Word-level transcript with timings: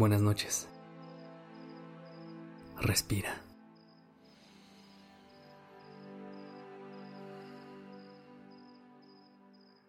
Buenas 0.00 0.22
noches. 0.22 0.66
Respira. 2.80 3.42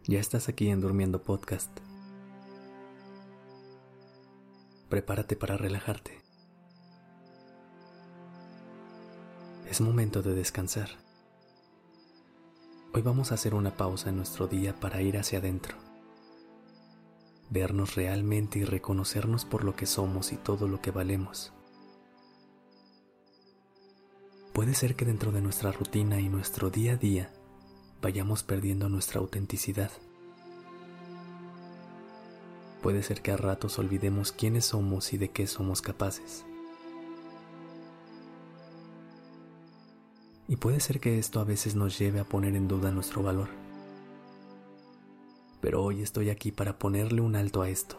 Ya 0.06 0.20
estás 0.20 0.50
aquí 0.50 0.68
en 0.68 0.82
Durmiendo 0.82 1.22
Podcast. 1.22 1.70
Prepárate 4.90 5.34
para 5.34 5.56
relajarte. 5.56 6.20
Es 9.70 9.80
momento 9.80 10.20
de 10.20 10.34
descansar. 10.34 10.90
Hoy 12.92 13.00
vamos 13.00 13.32
a 13.32 13.36
hacer 13.36 13.54
una 13.54 13.78
pausa 13.78 14.10
en 14.10 14.16
nuestro 14.18 14.46
día 14.46 14.78
para 14.78 15.00
ir 15.00 15.16
hacia 15.16 15.38
adentro 15.38 15.91
vernos 17.52 17.96
realmente 17.96 18.58
y 18.58 18.64
reconocernos 18.64 19.44
por 19.44 19.62
lo 19.62 19.76
que 19.76 19.84
somos 19.84 20.32
y 20.32 20.36
todo 20.36 20.68
lo 20.68 20.80
que 20.80 20.90
valemos. 20.90 21.52
Puede 24.54 24.74
ser 24.74 24.96
que 24.96 25.04
dentro 25.04 25.32
de 25.32 25.42
nuestra 25.42 25.70
rutina 25.70 26.20
y 26.20 26.28
nuestro 26.28 26.70
día 26.70 26.94
a 26.94 26.96
día 26.96 27.30
vayamos 28.00 28.42
perdiendo 28.42 28.88
nuestra 28.88 29.20
autenticidad. 29.20 29.90
Puede 32.82 33.02
ser 33.02 33.22
que 33.22 33.32
a 33.32 33.36
ratos 33.36 33.78
olvidemos 33.78 34.32
quiénes 34.32 34.66
somos 34.66 35.12
y 35.12 35.18
de 35.18 35.30
qué 35.30 35.46
somos 35.46 35.82
capaces. 35.82 36.44
Y 40.48 40.56
puede 40.56 40.80
ser 40.80 41.00
que 41.00 41.18
esto 41.18 41.38
a 41.40 41.44
veces 41.44 41.76
nos 41.76 41.98
lleve 41.98 42.18
a 42.20 42.24
poner 42.24 42.56
en 42.56 42.66
duda 42.66 42.90
nuestro 42.90 43.22
valor 43.22 43.48
pero 45.62 45.80
hoy 45.80 46.02
estoy 46.02 46.28
aquí 46.28 46.50
para 46.50 46.76
ponerle 46.76 47.20
un 47.20 47.36
alto 47.36 47.62
a 47.62 47.70
esto, 47.70 47.96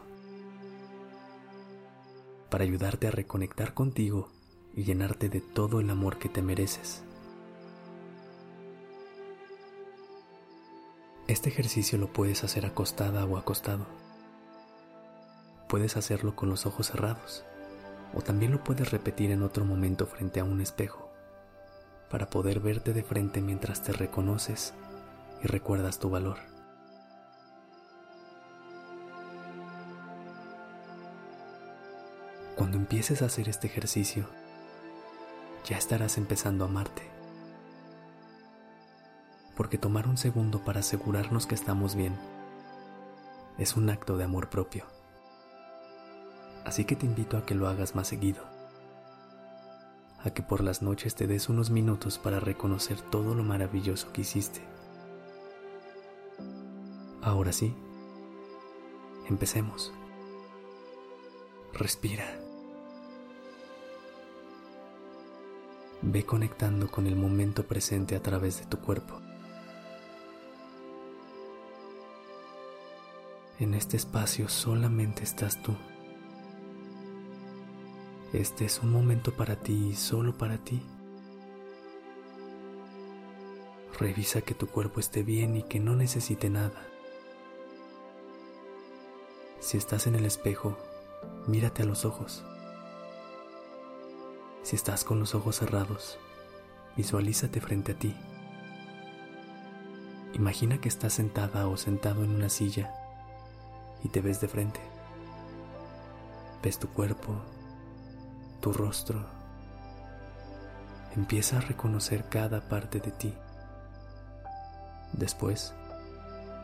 para 2.49 2.65
ayudarte 2.65 3.07
a 3.07 3.11
reconectar 3.11 3.73
contigo 3.73 4.27
y 4.75 4.83
llenarte 4.83 5.29
de 5.29 5.39
todo 5.39 5.79
el 5.79 5.89
amor 5.89 6.19
que 6.19 6.27
te 6.27 6.41
mereces. 6.41 7.03
Este 11.27 11.47
ejercicio 11.47 11.97
lo 11.97 12.11
puedes 12.11 12.43
hacer 12.43 12.65
acostada 12.65 13.23
o 13.23 13.37
acostado. 13.37 13.87
Puedes 15.69 15.95
hacerlo 15.95 16.35
con 16.35 16.49
los 16.49 16.65
ojos 16.65 16.87
cerrados 16.87 17.45
o 18.13 18.21
también 18.21 18.51
lo 18.51 18.61
puedes 18.61 18.91
repetir 18.91 19.31
en 19.31 19.41
otro 19.41 19.63
momento 19.63 20.05
frente 20.05 20.41
a 20.41 20.43
un 20.43 20.59
espejo 20.59 21.09
para 22.11 22.29
poder 22.29 22.59
verte 22.59 22.91
de 22.91 23.03
frente 23.03 23.41
mientras 23.41 23.81
te 23.81 23.93
reconoces 23.93 24.73
y 25.41 25.47
recuerdas 25.47 25.97
tu 25.97 26.09
valor. 26.09 26.52
Cuando 32.63 32.77
empieces 32.77 33.21
a 33.21 33.25
hacer 33.25 33.49
este 33.49 33.67
ejercicio, 33.67 34.25
ya 35.65 35.77
estarás 35.77 36.17
empezando 36.17 36.63
a 36.63 36.69
amarte. 36.69 37.01
Porque 39.53 39.77
tomar 39.77 40.07
un 40.07 40.15
segundo 40.15 40.63
para 40.63 40.79
asegurarnos 40.79 41.45
que 41.45 41.55
estamos 41.55 41.95
bien 41.95 42.17
es 43.57 43.75
un 43.75 43.89
acto 43.89 44.15
de 44.15 44.23
amor 44.23 44.49
propio. 44.49 44.85
Así 46.63 46.85
que 46.85 46.95
te 46.95 47.05
invito 47.05 47.35
a 47.35 47.45
que 47.45 47.53
lo 47.53 47.67
hagas 47.67 47.95
más 47.95 48.07
seguido. 48.07 48.45
A 50.23 50.29
que 50.29 50.41
por 50.41 50.63
las 50.63 50.81
noches 50.81 51.15
te 51.15 51.27
des 51.27 51.49
unos 51.49 51.69
minutos 51.69 52.17
para 52.17 52.39
reconocer 52.39 53.01
todo 53.01 53.35
lo 53.35 53.43
maravilloso 53.43 54.13
que 54.13 54.21
hiciste. 54.21 54.61
Ahora 57.21 57.51
sí, 57.51 57.75
empecemos. 59.27 59.91
Respira. 61.73 62.42
Ve 66.05 66.25
conectando 66.25 66.91
con 66.91 67.07
el 67.07 67.15
momento 67.15 67.63
presente 67.65 68.17
a 68.17 68.21
través 68.21 68.59
de 68.59 68.65
tu 68.65 68.77
cuerpo. 68.77 69.21
En 73.57 73.73
este 73.73 73.95
espacio 73.95 74.49
solamente 74.49 75.23
estás 75.23 75.63
tú. 75.63 75.73
Este 78.33 78.65
es 78.65 78.81
un 78.81 78.91
momento 78.91 79.31
para 79.31 79.55
ti 79.55 79.91
y 79.91 79.95
solo 79.95 80.37
para 80.37 80.57
ti. 80.57 80.81
Revisa 83.97 84.41
que 84.41 84.55
tu 84.55 84.67
cuerpo 84.67 84.99
esté 84.99 85.23
bien 85.23 85.55
y 85.55 85.63
que 85.63 85.79
no 85.79 85.95
necesite 85.95 86.49
nada. 86.49 86.85
Si 89.61 89.77
estás 89.77 90.07
en 90.07 90.15
el 90.15 90.25
espejo, 90.25 90.77
mírate 91.47 91.83
a 91.83 91.85
los 91.85 92.03
ojos. 92.03 92.43
Si 94.63 94.77
estás 94.77 95.03
con 95.03 95.19
los 95.19 95.35
ojos 95.35 95.57
cerrados, 95.57 96.17
visualízate 96.95 97.59
frente 97.59 97.91
a 97.91 97.95
ti. 97.95 98.15
Imagina 100.33 100.79
que 100.79 100.87
estás 100.87 101.13
sentada 101.13 101.67
o 101.67 101.75
sentado 101.75 102.23
en 102.23 102.33
una 102.33 102.47
silla 102.47 102.93
y 104.05 104.07
te 104.07 104.21
ves 104.21 104.39
de 104.39 104.47
frente. 104.47 104.79
Ves 106.63 106.79
tu 106.79 106.87
cuerpo, 106.87 107.35
tu 108.61 108.71
rostro. 108.71 109.25
Empieza 111.13 111.57
a 111.57 111.61
reconocer 111.61 112.29
cada 112.29 112.61
parte 112.61 113.01
de 113.01 113.11
ti. 113.11 113.33
Después, 115.11 115.73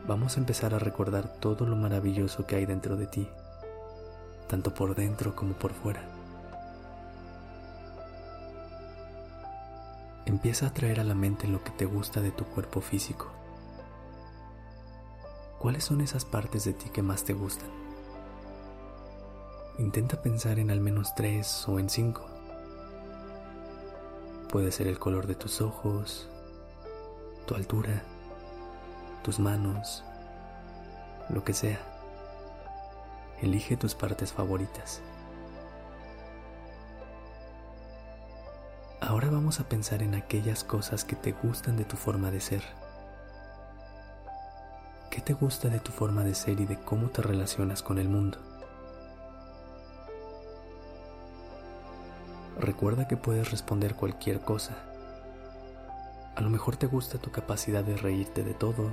vamos 0.08 0.38
a 0.38 0.40
empezar 0.40 0.74
a 0.74 0.78
recordar 0.78 1.34
todo 1.34 1.66
lo 1.66 1.76
maravilloso 1.76 2.46
que 2.46 2.56
hay 2.56 2.64
dentro 2.64 2.96
de 2.96 3.06
ti, 3.06 3.28
tanto 4.48 4.72
por 4.72 4.94
dentro 4.94 5.36
como 5.36 5.52
por 5.52 5.74
fuera. 5.74 6.09
Empieza 10.30 10.68
a 10.68 10.72
traer 10.72 11.00
a 11.00 11.04
la 11.04 11.16
mente 11.16 11.48
lo 11.48 11.64
que 11.64 11.72
te 11.72 11.86
gusta 11.86 12.20
de 12.20 12.30
tu 12.30 12.44
cuerpo 12.44 12.80
físico. 12.80 13.32
¿Cuáles 15.58 15.82
son 15.82 16.00
esas 16.00 16.24
partes 16.24 16.62
de 16.64 16.72
ti 16.72 16.88
que 16.88 17.02
más 17.02 17.24
te 17.24 17.32
gustan? 17.32 17.68
Intenta 19.80 20.22
pensar 20.22 20.60
en 20.60 20.70
al 20.70 20.78
menos 20.78 21.16
tres 21.16 21.66
o 21.66 21.80
en 21.80 21.90
cinco. 21.90 22.24
Puede 24.52 24.70
ser 24.70 24.86
el 24.86 25.00
color 25.00 25.26
de 25.26 25.34
tus 25.34 25.60
ojos, 25.60 26.28
tu 27.44 27.56
altura, 27.56 28.04
tus 29.24 29.40
manos, 29.40 30.04
lo 31.28 31.42
que 31.42 31.54
sea. 31.54 31.80
Elige 33.42 33.76
tus 33.76 33.96
partes 33.96 34.32
favoritas. 34.32 35.00
Ahora 39.00 39.30
vamos 39.30 39.60
a 39.60 39.64
pensar 39.64 40.02
en 40.02 40.14
aquellas 40.14 40.62
cosas 40.62 41.04
que 41.04 41.16
te 41.16 41.32
gustan 41.32 41.78
de 41.78 41.86
tu 41.86 41.96
forma 41.96 42.30
de 42.30 42.40
ser. 42.40 42.62
¿Qué 45.10 45.22
te 45.22 45.32
gusta 45.32 45.70
de 45.70 45.80
tu 45.80 45.90
forma 45.90 46.22
de 46.22 46.34
ser 46.34 46.60
y 46.60 46.66
de 46.66 46.78
cómo 46.78 47.08
te 47.08 47.22
relacionas 47.22 47.82
con 47.82 47.98
el 47.98 48.10
mundo? 48.10 48.38
Recuerda 52.58 53.08
que 53.08 53.16
puedes 53.16 53.50
responder 53.50 53.94
cualquier 53.94 54.40
cosa. 54.42 54.76
A 56.36 56.42
lo 56.42 56.50
mejor 56.50 56.76
te 56.76 56.86
gusta 56.86 57.16
tu 57.16 57.30
capacidad 57.30 57.82
de 57.82 57.96
reírte 57.96 58.44
de 58.44 58.52
todo, 58.52 58.92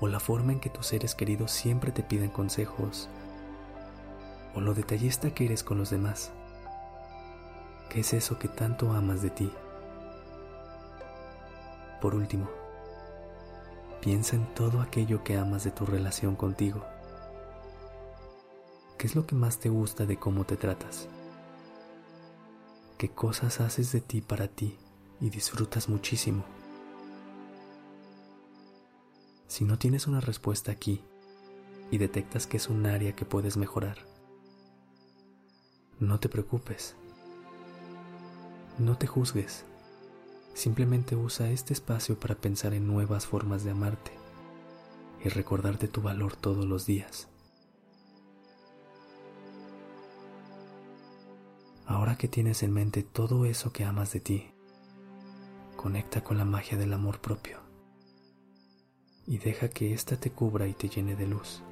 o 0.00 0.08
la 0.08 0.20
forma 0.20 0.52
en 0.52 0.60
que 0.60 0.70
tus 0.70 0.86
seres 0.86 1.14
queridos 1.14 1.52
siempre 1.52 1.92
te 1.92 2.02
piden 2.02 2.30
consejos, 2.30 3.10
o 4.54 4.60
lo 4.62 4.72
detallista 4.72 5.34
que 5.34 5.44
eres 5.44 5.62
con 5.62 5.76
los 5.76 5.90
demás. 5.90 6.32
¿Qué 7.88 8.00
es 8.00 8.12
eso 8.12 8.38
que 8.38 8.48
tanto 8.48 8.92
amas 8.92 9.22
de 9.22 9.30
ti? 9.30 9.50
Por 12.00 12.14
último, 12.14 12.48
piensa 14.00 14.36
en 14.36 14.46
todo 14.54 14.80
aquello 14.80 15.24
que 15.24 15.36
amas 15.36 15.64
de 15.64 15.70
tu 15.70 15.86
relación 15.86 16.36
contigo. 16.36 16.84
¿Qué 18.98 19.06
es 19.06 19.14
lo 19.14 19.26
que 19.26 19.34
más 19.34 19.58
te 19.58 19.68
gusta 19.68 20.04
de 20.06 20.18
cómo 20.18 20.44
te 20.44 20.56
tratas? 20.56 21.08
¿Qué 22.98 23.10
cosas 23.10 23.60
haces 23.60 23.92
de 23.92 24.00
ti 24.00 24.20
para 24.20 24.48
ti 24.48 24.76
y 25.20 25.30
disfrutas 25.30 25.88
muchísimo? 25.88 26.44
Si 29.48 29.64
no 29.64 29.78
tienes 29.78 30.06
una 30.06 30.20
respuesta 30.20 30.72
aquí 30.72 31.02
y 31.90 31.98
detectas 31.98 32.46
que 32.46 32.56
es 32.56 32.68
un 32.68 32.84
área 32.86 33.14
que 33.14 33.24
puedes 33.24 33.56
mejorar, 33.56 33.98
no 35.98 36.20
te 36.20 36.28
preocupes 36.28 36.96
no 38.78 38.98
te 38.98 39.06
juzgues. 39.06 39.64
Simplemente 40.54 41.16
usa 41.16 41.50
este 41.50 41.72
espacio 41.72 42.18
para 42.18 42.34
pensar 42.34 42.74
en 42.74 42.86
nuevas 42.86 43.26
formas 43.26 43.64
de 43.64 43.70
amarte 43.70 44.12
y 45.24 45.28
recordarte 45.28 45.88
tu 45.88 46.02
valor 46.02 46.36
todos 46.36 46.64
los 46.66 46.86
días. 46.86 47.28
Ahora 51.86 52.16
que 52.16 52.28
tienes 52.28 52.62
en 52.62 52.72
mente 52.72 53.02
todo 53.02 53.46
eso 53.46 53.72
que 53.72 53.84
amas 53.84 54.12
de 54.12 54.20
ti, 54.20 54.50
conecta 55.76 56.22
con 56.22 56.36
la 56.36 56.44
magia 56.44 56.76
del 56.76 56.92
amor 56.92 57.20
propio 57.20 57.60
y 59.26 59.38
deja 59.38 59.68
que 59.68 59.92
ésta 59.92 60.16
te 60.16 60.30
cubra 60.30 60.66
y 60.66 60.74
te 60.74 60.88
llene 60.88 61.16
de 61.16 61.26
luz. 61.26 61.62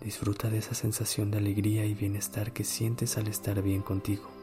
Disfruta 0.00 0.48
de 0.48 0.58
esa 0.58 0.74
sensación 0.74 1.30
de 1.30 1.38
alegría 1.38 1.84
y 1.84 1.94
bienestar 1.94 2.52
que 2.52 2.64
sientes 2.64 3.16
al 3.18 3.26
estar 3.28 3.60
bien 3.62 3.82
contigo. 3.82 4.37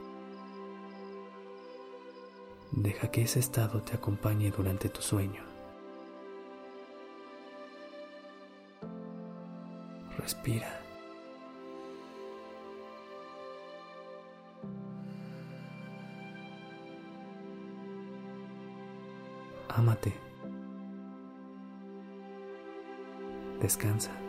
Deja 2.76 3.10
que 3.10 3.22
ese 3.22 3.40
estado 3.40 3.82
te 3.82 3.96
acompañe 3.96 4.52
durante 4.52 4.90
tu 4.90 5.02
sueño. 5.02 5.42
Respira. 10.18 10.82
Ámate. 19.70 20.14
Descansa. 23.62 24.25